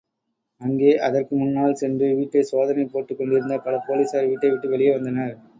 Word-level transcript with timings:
அங்கே 0.61 0.91
அதற்கு 1.07 1.33
முன்னால் 1.35 1.77
சென்று 1.81 2.07
வீட்டைச் 2.17 2.49
சோதனை 2.49 2.85
போட்டுக் 2.87 3.19
கொண்டிருந்த 3.19 3.61
பல 3.67 3.83
போலிஸார் 3.87 4.29
வீட்டை 4.31 4.51
விட்டு 4.51 4.73
வெளியே 4.73 4.93
வந்தனர். 4.97 5.35